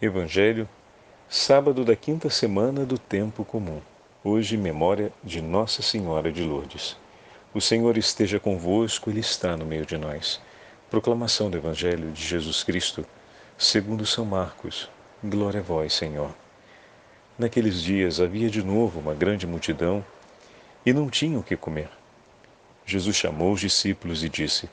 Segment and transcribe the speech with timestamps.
[0.00, 0.68] Evangelho,
[1.26, 3.80] sábado da quinta semana do tempo comum.
[4.22, 6.98] Hoje, memória de Nossa Senhora de Lourdes.
[7.54, 10.38] O Senhor esteja convosco, Ele está no meio de nós.
[10.90, 13.06] Proclamação do Evangelho de Jesus Cristo,
[13.56, 14.90] segundo São Marcos.
[15.24, 16.34] Glória a vós, Senhor.
[17.38, 20.04] Naqueles dias havia de novo uma grande multidão
[20.84, 21.88] e não tinham o que comer.
[22.84, 24.68] Jesus chamou os discípulos e disse: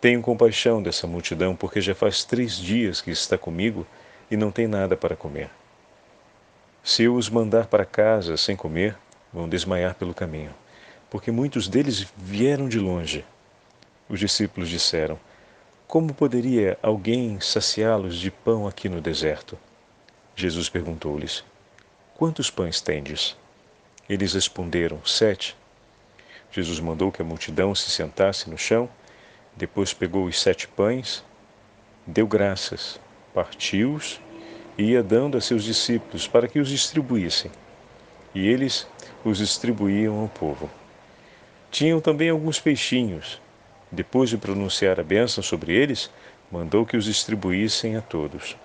[0.00, 3.86] Tenho compaixão dessa multidão, porque já faz três dias que está comigo
[4.30, 5.50] e não tem nada para comer.
[6.82, 8.96] Se eu os mandar para casa sem comer,
[9.32, 10.54] vão desmaiar pelo caminho,
[11.10, 13.24] porque muitos deles vieram de longe.
[14.08, 15.18] Os discípulos disseram:
[15.86, 19.58] Como poderia alguém saciá-los de pão aqui no deserto?
[20.34, 21.44] Jesus perguntou-lhes:
[22.14, 23.36] Quantos pães tendes?
[24.08, 25.56] Eles responderam: Sete.
[26.50, 28.88] Jesus mandou que a multidão se sentasse no chão,
[29.54, 31.22] depois pegou os sete pães,
[32.06, 32.98] deu graças
[33.38, 34.20] partiu-os
[34.76, 37.52] e ia dando a seus discípulos para que os distribuíssem.
[38.34, 38.84] E eles
[39.24, 40.68] os distribuíam ao povo.
[41.70, 43.40] Tinham também alguns peixinhos.
[43.92, 46.10] Depois de pronunciar a bênção sobre eles,
[46.50, 48.56] mandou que os distribuíssem a todos.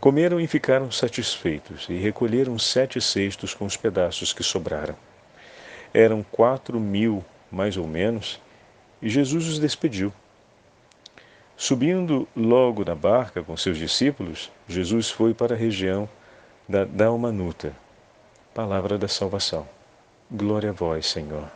[0.00, 4.96] Comeram e ficaram satisfeitos, e recolheram sete cestos com os pedaços que sobraram.
[5.94, 8.40] Eram quatro mil, mais ou menos,
[9.00, 10.12] e Jesus os despediu.
[11.60, 16.08] Subindo logo na barca com seus discípulos, Jesus foi para a região
[16.66, 17.76] da Dalmanuta.
[18.54, 19.68] Palavra da salvação.
[20.30, 21.52] Glória a vós, Senhor.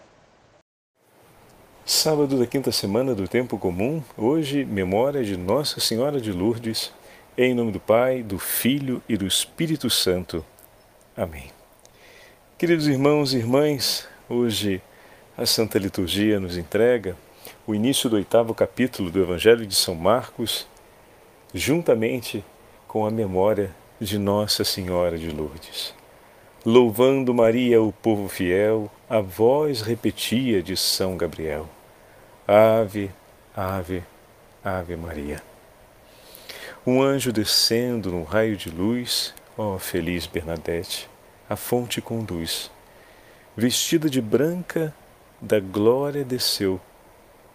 [1.86, 6.92] Sábado da quinta semana do tempo comum, hoje memória de Nossa Senhora de Lourdes,
[7.38, 10.44] em nome do Pai, do Filho e do Espírito Santo.
[11.16, 11.50] Amém.
[12.58, 14.82] Queridos irmãos e irmãs, hoje
[15.34, 17.16] a Santa Liturgia nos entrega
[17.66, 20.66] o início do oitavo capítulo do Evangelho de São Marcos,
[21.54, 22.44] juntamente
[22.86, 25.94] com a memória de Nossa Senhora de Lourdes.
[26.62, 31.66] Louvando Maria, o povo fiel, a voz repetia de São Gabriel:
[32.46, 33.10] Ave,
[33.56, 34.02] Ave,
[34.62, 35.42] Ave Maria.
[36.86, 41.08] Um anjo descendo num raio de luz, ó feliz Bernadette,
[41.48, 42.70] a fonte conduz.
[43.56, 44.94] Vestida de branca,
[45.40, 46.78] da glória desceu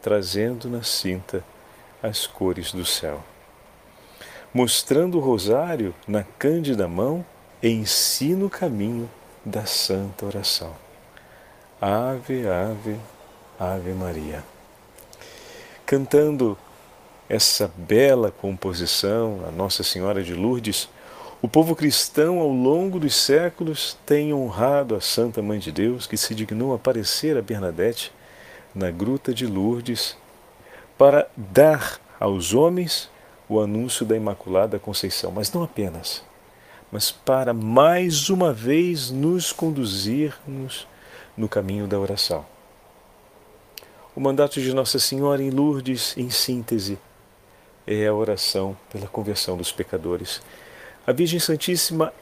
[0.01, 1.43] trazendo na cinta
[2.01, 3.23] as cores do céu.
[4.53, 7.25] Mostrando o rosário na cândida mão,
[7.61, 9.09] ensina o caminho
[9.45, 10.75] da santa oração.
[11.79, 12.99] Ave, ave,
[13.59, 14.43] ave Maria.
[15.85, 16.57] Cantando
[17.27, 20.89] essa bela composição, a Nossa Senhora de Lourdes,
[21.41, 26.17] o povo cristão, ao longo dos séculos, tem honrado a Santa Mãe de Deus, que
[26.17, 28.11] se dignou aparecer a Bernadette
[28.73, 30.17] na Gruta de Lourdes
[30.97, 33.09] para dar aos homens
[33.47, 36.23] o anúncio da Imaculada Conceição, mas não apenas,
[36.91, 40.87] mas para mais uma vez nos conduzirmos
[41.35, 42.45] no caminho da oração.
[44.15, 46.99] O mandato de Nossa Senhora em Lourdes, em síntese,
[47.87, 50.41] é a oração pela conversão dos pecadores.
[51.07, 52.13] A Virgem Santíssima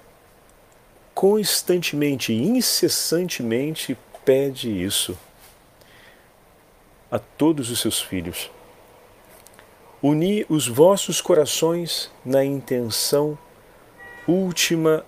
[1.13, 5.17] constantemente, incessantemente pede isso
[7.09, 8.51] a todos os seus filhos.
[10.01, 13.37] Uni os vossos corações na intenção
[14.27, 15.05] última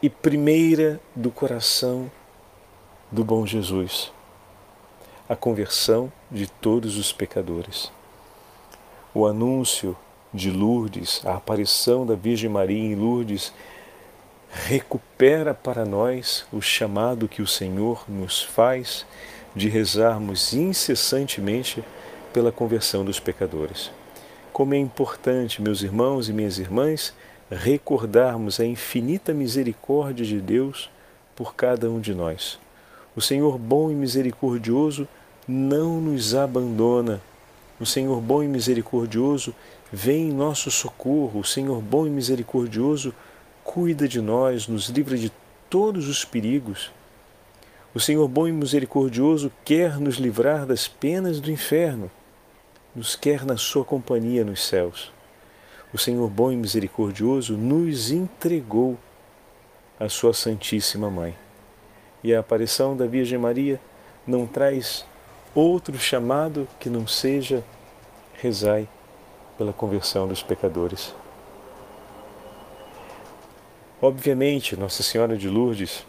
[0.00, 2.10] e primeira do coração
[3.10, 4.12] do bom Jesus,
[5.28, 7.90] a conversão de todos os pecadores.
[9.12, 9.96] O anúncio
[10.32, 13.52] de Lourdes, a aparição da Virgem Maria em Lourdes,
[14.48, 19.04] recupera para nós o chamado que o Senhor nos faz
[19.54, 21.82] de rezarmos incessantemente
[22.32, 23.90] pela conversão dos pecadores.
[24.52, 27.14] Como é importante, meus irmãos e minhas irmãs,
[27.50, 30.90] recordarmos a infinita misericórdia de Deus
[31.34, 32.58] por cada um de nós.
[33.16, 35.08] O Senhor bom e misericordioso
[35.48, 37.20] não nos abandona.
[37.80, 39.54] O Senhor bom e misericordioso
[39.92, 41.40] vem em nosso socorro.
[41.40, 43.12] O Senhor bom e misericordioso
[43.64, 45.32] cuida de nós, nos livra de
[45.68, 46.92] todos os perigos.
[47.92, 52.08] O Senhor bom e misericordioso quer nos livrar das penas do inferno,
[52.94, 55.12] nos quer na sua companhia nos céus.
[55.92, 58.96] O Senhor bom e misericordioso nos entregou
[59.98, 61.36] a sua Santíssima Mãe.
[62.22, 63.80] E a aparição da Virgem Maria
[64.24, 65.04] não traz
[65.52, 67.64] outro chamado que não seja
[68.34, 68.88] rezai
[69.58, 71.12] pela conversão dos pecadores.
[74.00, 76.06] Obviamente, Nossa Senhora de Lourdes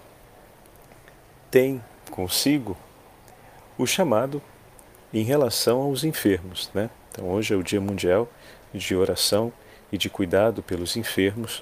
[1.52, 2.78] tem consigo
[3.78, 4.42] o chamado
[5.14, 6.72] em relação aos enfermos.
[6.74, 6.90] Né?
[7.12, 8.30] Então, hoje é o Dia Mundial
[8.74, 9.52] de Oração
[9.92, 11.62] e de cuidado pelos enfermos,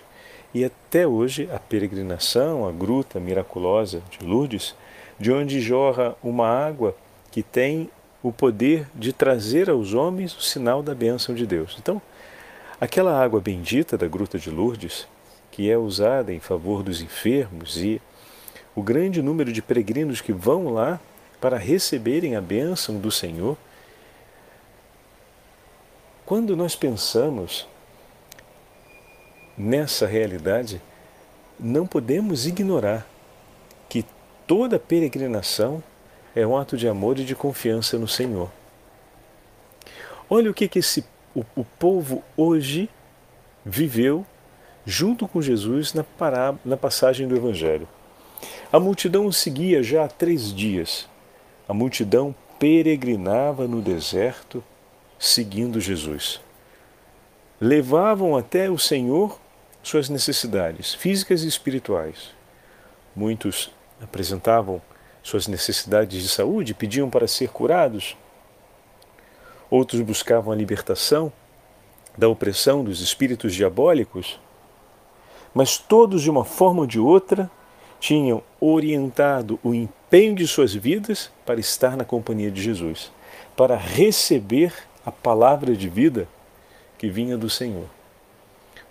[0.53, 4.75] e até hoje a peregrinação à gruta miraculosa de Lourdes,
[5.19, 6.95] de onde jorra uma água
[7.31, 7.89] que tem
[8.21, 11.77] o poder de trazer aos homens o sinal da bênção de Deus.
[11.79, 12.01] Então,
[12.79, 15.07] aquela água bendita da gruta de Lourdes,
[15.51, 18.01] que é usada em favor dos enfermos e
[18.75, 20.99] o grande número de peregrinos que vão lá
[21.39, 23.57] para receberem a bênção do Senhor,
[26.25, 27.67] quando nós pensamos
[29.57, 30.81] nessa realidade,
[31.59, 33.07] não podemos ignorar
[33.89, 34.05] que
[34.45, 35.83] toda peregrinação
[36.35, 38.49] é um ato de amor e de confiança no Senhor.
[40.29, 41.03] Olha o que, que esse,
[41.35, 42.89] o, o povo hoje
[43.65, 44.25] viveu
[44.85, 47.87] junto com Jesus na, pará, na passagem do Evangelho.
[48.71, 51.07] A multidão o seguia já há três dias.
[51.67, 54.63] A multidão peregrinava no deserto
[55.17, 56.39] seguindo Jesus.
[57.59, 59.39] Levavam até o Senhor
[59.83, 62.31] suas necessidades físicas e espirituais.
[63.15, 63.71] Muitos
[64.01, 64.81] apresentavam
[65.21, 68.15] suas necessidades de saúde, pediam para ser curados.
[69.69, 71.31] Outros buscavam a libertação
[72.17, 74.39] da opressão dos espíritos diabólicos.
[75.53, 77.49] Mas todos, de uma forma ou de outra,
[77.99, 83.11] tinham orientado o empenho de suas vidas para estar na companhia de Jesus,
[83.55, 84.73] para receber
[85.05, 86.27] a palavra de vida
[86.97, 87.87] que vinha do Senhor.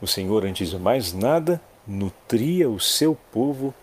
[0.00, 3.74] O Senhor, antes de mais nada, nutria o seu povo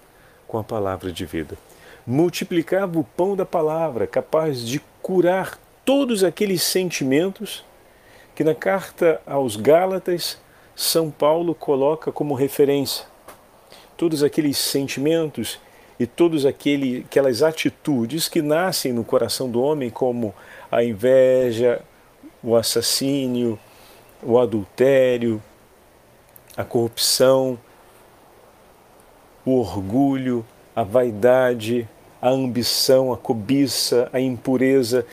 [0.47, 1.57] com a palavra de vida.
[2.05, 7.65] Multiplicava o pão da palavra, capaz de curar todos aqueles sentimentos
[8.35, 10.37] que na carta aos Gálatas
[10.75, 13.05] São Paulo coloca como referência.
[13.97, 15.59] Todos aqueles sentimentos
[15.99, 20.33] e todas aquelas atitudes que nascem no coração do homem, como
[20.71, 21.81] a inveja,
[22.43, 23.57] o assassínio,
[24.21, 25.41] o adultério,
[26.57, 27.57] a corrupção,
[29.45, 30.45] o orgulho,
[30.75, 31.87] a vaidade,
[32.21, 35.05] a ambição, a cobiça, a impureza,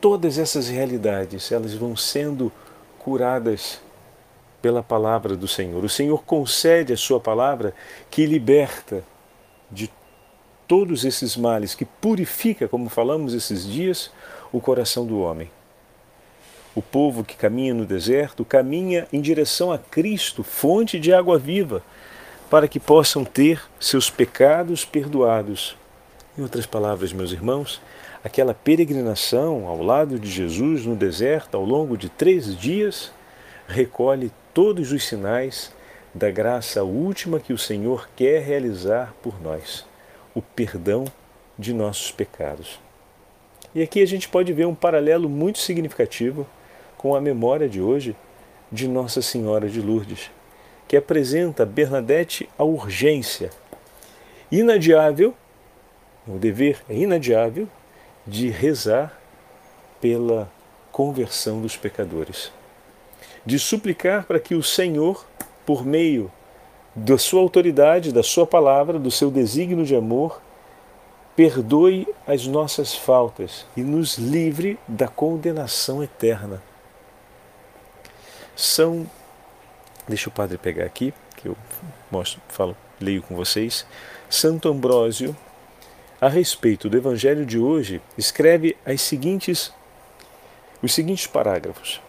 [0.00, 2.50] todas essas realidades, elas vão sendo
[2.98, 3.80] curadas
[4.60, 5.84] pela palavra do Senhor.
[5.84, 7.74] O Senhor concede a sua palavra
[8.10, 9.02] que liberta
[9.70, 9.90] de
[10.66, 14.10] todos esses males, que purifica, como falamos esses dias,
[14.52, 15.50] o coração do homem.
[16.74, 21.82] O povo que caminha no deserto caminha em direção a Cristo, fonte de água viva,
[22.48, 25.76] para que possam ter seus pecados perdoados.
[26.38, 27.80] Em outras palavras, meus irmãos,
[28.22, 33.12] aquela peregrinação ao lado de Jesus no deserto ao longo de três dias
[33.66, 35.72] recolhe todos os sinais
[36.14, 39.86] da graça última que o Senhor quer realizar por nós,
[40.34, 41.04] o perdão
[41.58, 42.80] de nossos pecados.
[43.74, 46.46] E aqui a gente pode ver um paralelo muito significativo
[46.96, 48.16] com a memória de hoje
[48.70, 50.30] de Nossa Senhora de Lourdes,
[50.88, 53.50] que apresenta Bernadette a urgência
[54.50, 55.34] inadiável,
[56.26, 57.68] o dever é inadiável
[58.26, 59.18] de rezar
[60.00, 60.50] pela
[60.90, 62.52] conversão dos pecadores,
[63.44, 65.26] de suplicar para que o Senhor,
[65.64, 66.30] por meio
[66.94, 70.40] da sua autoridade, da sua palavra, do seu desígnio de amor,
[71.36, 76.62] perdoe as nossas faltas e nos livre da condenação eterna
[78.60, 79.06] são.
[80.06, 81.56] Deixa o padre pegar aqui, que eu
[82.10, 83.86] mostro, falo, leio com vocês.
[84.28, 85.36] Santo Ambrósio,
[86.20, 89.72] a respeito do Evangelho de hoje, escreve as seguintes,
[90.82, 92.00] os seguintes parágrafos.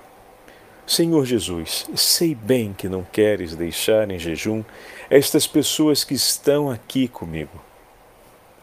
[0.86, 4.64] Senhor Jesus, sei bem que não queres deixar em jejum
[5.10, 7.62] estas pessoas que estão aqui comigo,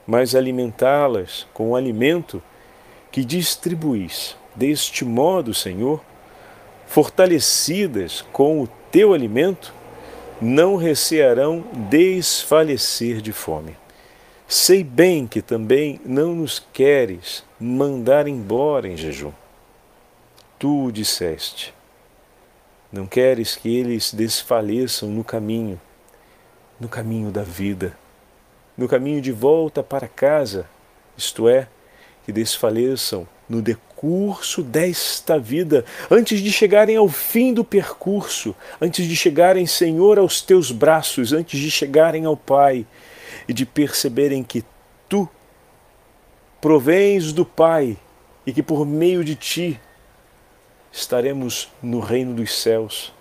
[0.07, 2.43] mas alimentá-las com o alimento
[3.11, 4.37] que distribuís.
[4.55, 6.03] Deste modo, Senhor,
[6.87, 9.73] fortalecidas com o teu alimento,
[10.41, 13.77] não recearão desfalecer de fome.
[14.47, 19.33] Sei bem que também não nos queres mandar embora em jejum.
[20.59, 21.75] Tu disseste,
[22.93, 25.81] não queres que eles desfaleçam no caminho,
[26.81, 27.97] no caminho da vida,
[28.77, 30.67] no caminho de volta para casa,
[31.17, 31.69] isto é,
[32.25, 39.17] que desfaleçam no decurso desta vida, antes de chegarem ao fim do percurso, antes de
[39.17, 42.87] chegarem, Senhor, aos teus braços, antes de chegarem ao Pai
[43.49, 44.65] e de perceberem que
[45.09, 45.29] tu
[46.61, 47.97] provens do Pai
[48.47, 49.81] e que por meio de ti
[50.93, 53.13] estaremos no reino dos céus,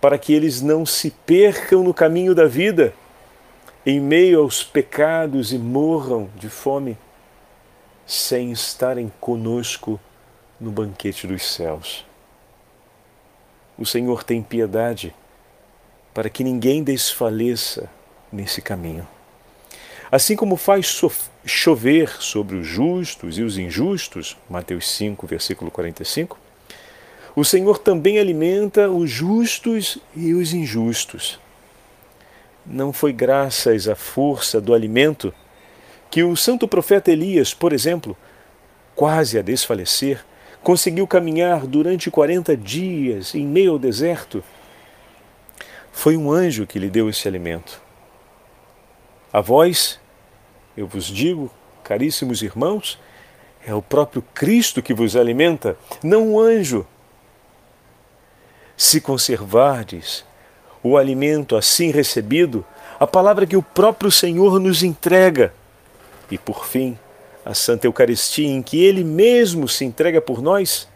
[0.00, 2.94] para que eles não se percam no caminho da vida,
[3.84, 6.96] em meio aos pecados e morram de fome
[8.06, 9.98] sem estarem conosco
[10.60, 12.04] no banquete dos céus.
[13.76, 15.14] O Senhor tem piedade
[16.14, 17.88] para que ninguém desfaleça
[18.30, 19.06] nesse caminho.
[20.10, 21.00] Assim como faz
[21.44, 26.38] chover sobre os justos e os injustos, Mateus 5, versículo 45,
[27.34, 31.40] o Senhor também alimenta os justos e os injustos.
[32.64, 35.34] Não foi graças à força do alimento
[36.10, 38.16] que o santo profeta Elias, por exemplo,
[38.94, 40.24] quase a desfalecer,
[40.62, 44.44] conseguiu caminhar durante 40 dias em meio ao deserto.
[45.90, 47.80] Foi um anjo que lhe deu esse alimento.
[49.32, 49.98] A voz,
[50.76, 51.50] eu vos digo,
[51.82, 52.98] caríssimos irmãos,
[53.66, 56.86] é o próprio Cristo que vos alimenta, não um anjo.
[58.84, 60.24] Se conservardes
[60.82, 62.66] o alimento assim recebido,
[62.98, 65.54] a palavra que o próprio Senhor nos entrega,
[66.28, 66.98] e por fim,
[67.44, 70.88] a Santa Eucaristia em que Ele mesmo se entrega por nós,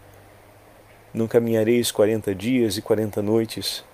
[1.15, 3.85] não caminhareis quarenta dias e quarenta noites,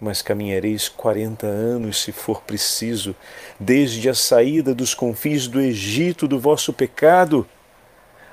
[0.00, 3.14] mas caminhareis quarenta anos, se for preciso,
[3.60, 7.46] desde a saída dos confins do Egito do vosso pecado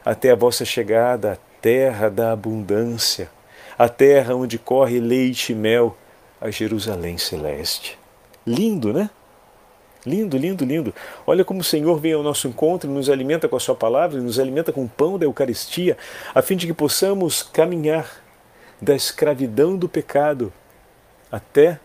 [0.06, 3.30] até a vossa chegada à terra da abundância,
[3.80, 5.96] a terra onde corre leite e mel,
[6.42, 7.98] a Jerusalém celeste.
[8.46, 9.10] Lindo, né?
[10.06, 10.94] Lindo, lindo, lindo.
[11.26, 14.38] Olha como o Senhor vem ao nosso encontro nos alimenta com a Sua palavra, nos
[14.38, 15.98] alimenta com o pão da Eucaristia,
[16.36, 18.22] a fim de que possamos caminhar
[18.82, 20.52] da escravidão do pecado
[21.32, 21.80] até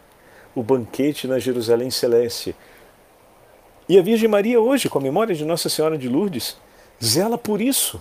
[0.52, 2.56] o banquete na Jerusalém Celeste.
[3.88, 6.56] E a Virgem Maria, hoje, com a memória de Nossa Senhora de Lourdes,
[7.00, 8.00] zela por isso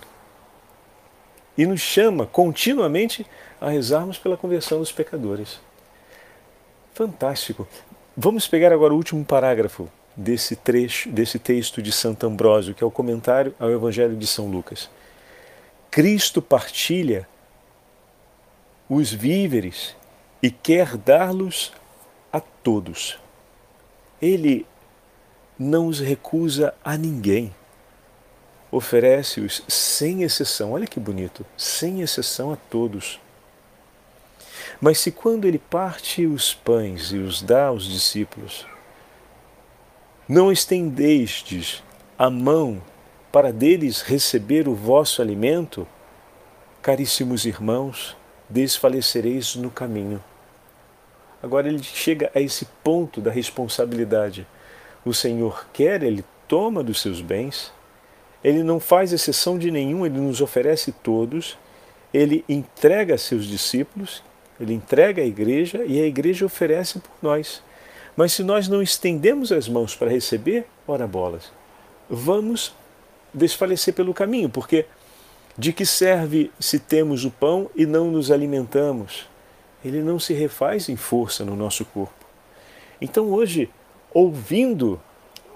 [1.56, 3.24] e nos chama continuamente
[3.60, 5.60] a rezarmos pela conversão dos pecadores.
[6.92, 7.66] Fantástico.
[8.16, 12.86] Vamos pegar agora o último parágrafo desse trecho, desse texto de Santo Ambrósio, que é
[12.86, 14.88] o comentário ao Evangelho de São Lucas.
[15.90, 17.28] Cristo partilha
[18.88, 19.96] os víveres
[20.42, 21.72] e quer dar-los
[22.32, 23.18] a todos.
[24.20, 24.66] Ele
[25.58, 27.54] não os recusa a ninguém.
[28.70, 30.72] Oferece-os sem exceção.
[30.72, 33.20] Olha que bonito, sem exceção a todos.
[34.80, 38.66] Mas se quando ele parte os pães e os dá aos discípulos,
[40.28, 41.82] não estendestes
[42.18, 42.82] a mão
[43.30, 45.86] para deles receber o vosso alimento?
[46.80, 48.16] Caríssimos irmãos,
[48.48, 50.22] desfalecereis no caminho.
[51.42, 54.46] Agora ele chega a esse ponto da responsabilidade.
[55.04, 57.72] O Senhor quer, ele toma dos seus bens,
[58.42, 61.58] ele não faz exceção de nenhum, ele nos oferece todos,
[62.12, 64.22] ele entrega a seus discípulos,
[64.60, 67.62] ele entrega à igreja e a igreja oferece por nós.
[68.16, 71.52] Mas se nós não estendemos as mãos para receber, ora bolas,
[72.08, 72.74] vamos
[73.32, 74.86] desfalecer pelo caminho, porque
[75.58, 79.28] de que serve se temos o pão e não nos alimentamos?
[79.84, 82.24] Ele não se refaz em força no nosso corpo.
[83.00, 83.68] Então hoje,
[84.12, 85.00] ouvindo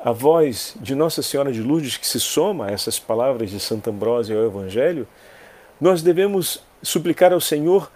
[0.00, 3.90] a voz de Nossa Senhora de Lourdes que se soma a essas palavras de Santo
[3.90, 5.06] Ambrósio ao Evangelho,
[5.80, 7.90] nós devemos suplicar ao Senhor: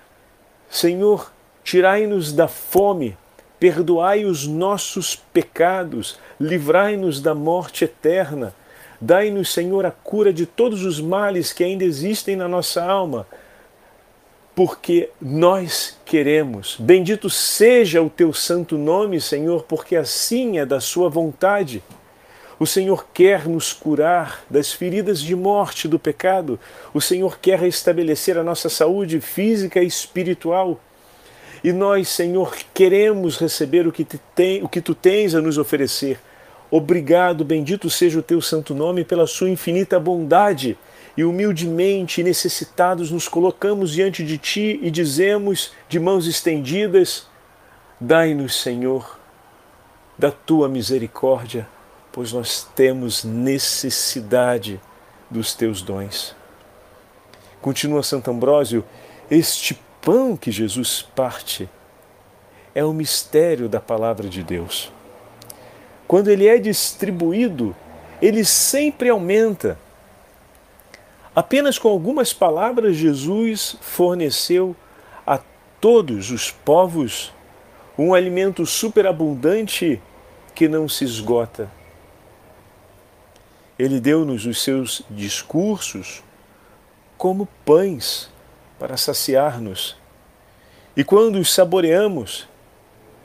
[0.73, 1.31] Senhor,
[1.63, 3.15] tirai-nos da fome
[3.61, 8.55] perdoai os nossos pecados, livrai-nos da morte eterna,
[8.99, 13.27] dai-nos, Senhor, a cura de todos os males que ainda existem na nossa alma,
[14.55, 16.77] porque nós queremos.
[16.81, 21.83] Bendito seja o teu santo nome, Senhor, porque assim é da sua vontade.
[22.63, 26.61] O Senhor quer nos curar das feridas de morte do pecado.
[26.95, 30.79] O Senhor quer restabelecer a nossa saúde física e espiritual.
[31.65, 36.21] E nós, Senhor, queremos receber o que, tem, o que tu tens a nos oferecer.
[36.71, 40.79] Obrigado, bendito seja o teu santo nome pela sua infinita bondade.
[41.17, 47.27] E humildemente necessitados nos colocamos diante de ti e dizemos, de mãos estendidas:
[48.01, 49.19] Dai-nos, Senhor,
[50.17, 51.67] da tua misericórdia,
[52.13, 54.81] pois nós temos necessidade
[55.31, 56.37] dos teus dons.
[57.61, 58.85] Continua Santo Ambrósio,
[59.31, 61.69] este pão que Jesus parte
[62.75, 64.93] é o mistério da palavra de Deus.
[66.07, 67.75] Quando ele é distribuído,
[68.21, 69.79] ele sempre aumenta.
[71.35, 74.77] Apenas com algumas palavras, Jesus forneceu
[75.27, 75.41] a
[75.81, 77.33] todos os povos
[77.97, 80.01] um alimento superabundante
[80.55, 81.71] que não se esgota.
[83.79, 86.23] Ele deu-nos os seus discursos
[87.17, 88.29] como pães
[88.79, 89.97] para saciar-nos.
[90.97, 92.49] E quando os saboreamos,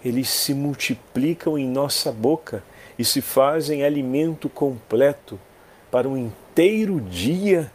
[0.04, 2.64] eles se multiplicam em nossa boca
[2.98, 5.40] e se fazem alimento completo
[5.92, 7.72] para um inteiro dia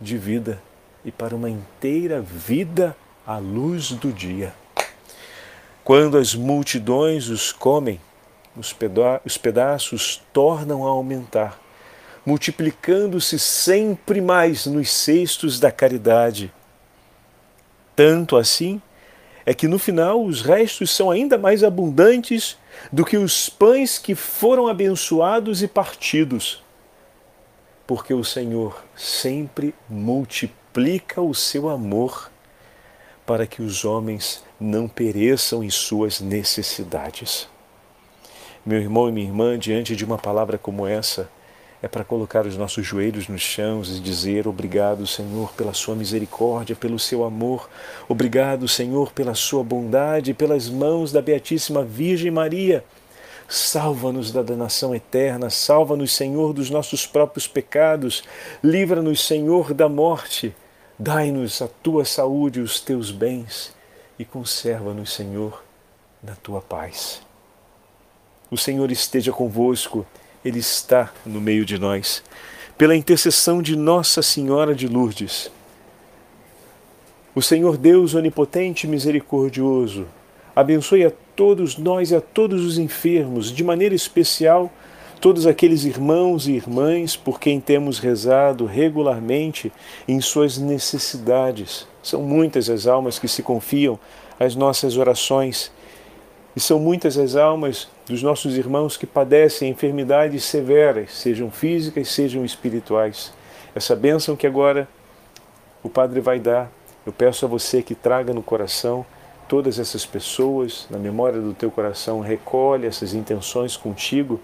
[0.00, 0.62] de vida
[1.04, 2.96] e para uma inteira vida
[3.26, 4.54] à luz do dia.
[5.84, 8.00] Quando as multidões os comem,
[8.56, 11.58] os, peda os pedaços tornam a aumentar,
[12.28, 16.52] multiplicando-se sempre mais nos cestos da caridade.
[17.96, 18.82] Tanto assim
[19.46, 22.58] é que no final os restos são ainda mais abundantes
[22.92, 26.62] do que os pães que foram abençoados e partidos.
[27.86, 32.30] Porque o Senhor sempre multiplica o seu amor
[33.24, 37.48] para que os homens não pereçam em suas necessidades.
[38.66, 41.30] Meu irmão e minha irmã, diante de uma palavra como essa,
[41.82, 46.76] é para colocar os nossos joelhos nos chãos e dizer: Obrigado, Senhor, pela Sua misericórdia,
[46.76, 47.68] pelo Seu amor.
[48.08, 52.84] Obrigado, Senhor, pela Sua bondade, pelas mãos da Beatíssima Virgem Maria.
[53.48, 58.22] Salva-nos da danação eterna, salva-nos, Senhor, dos nossos próprios pecados,
[58.62, 60.54] livra-nos, Senhor, da morte
[61.00, 63.72] Dai-nos a tua saúde e os teus bens
[64.18, 65.62] e conserva-nos, Senhor,
[66.20, 67.22] na tua paz.
[68.50, 70.04] O Senhor esteja convosco,
[70.44, 72.22] Ele está no meio de nós.
[72.76, 75.50] Pela intercessão de Nossa Senhora de Lourdes,
[77.34, 80.06] o Senhor Deus onipotente e misericordioso,
[80.54, 84.72] abençoe a todos nós e a todos os enfermos, de maneira especial
[85.20, 89.72] todos aqueles irmãos e irmãs por quem temos rezado regularmente
[90.06, 91.86] em suas necessidades.
[92.02, 93.98] São muitas as almas que se confiam
[94.38, 95.72] às nossas orações
[96.54, 102.44] e são muitas as almas dos nossos irmãos que padecem enfermidades severas, sejam físicas, sejam
[102.44, 103.32] espirituais.
[103.74, 104.88] Essa bênção que agora
[105.82, 106.70] o Padre vai dar,
[107.04, 109.04] eu peço a você que traga no coração
[109.46, 114.40] todas essas pessoas, na memória do teu coração, recolhe essas intenções contigo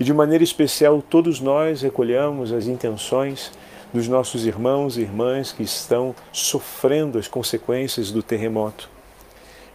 [0.00, 3.52] e de maneira especial, todos nós recolhamos as intenções
[3.92, 8.88] dos nossos irmãos e irmãs que estão sofrendo as consequências do terremoto.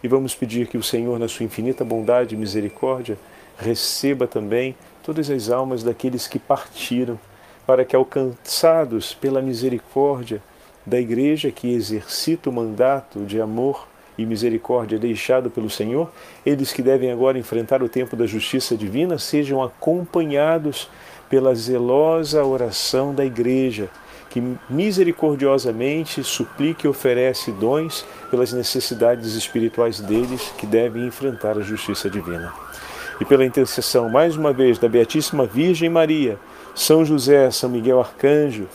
[0.02, 3.18] E vamos pedir que o Senhor, na sua infinita bondade e misericórdia,
[3.58, 7.18] receba também todas as almas daqueles que partiram,
[7.66, 10.40] para que, alcançados pela misericórdia
[10.86, 16.10] da Igreja que exercita o mandato de amor e misericórdia deixado pelo Senhor,
[16.44, 20.88] eles que devem agora enfrentar o tempo da justiça divina sejam acompanhados
[21.28, 23.88] pela zelosa oração da Igreja,
[24.30, 32.10] que misericordiosamente suplica e oferece dons pelas necessidades espirituais deles que devem enfrentar a justiça
[32.10, 32.52] divina.
[33.20, 36.38] E pela intercessão, mais uma vez, da Beatíssima Virgem Maria,
[36.74, 38.68] São José, São Miguel Arcanjo,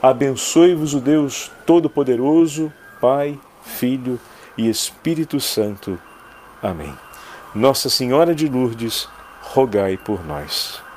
[0.00, 4.20] abençoe-vos o Deus Todo-Poderoso, Pai, Filho
[4.56, 5.98] e Espírito Santo.
[6.62, 6.92] Amém.
[7.54, 9.08] Nossa Senhora de Lourdes,
[9.40, 10.87] rogai por nós.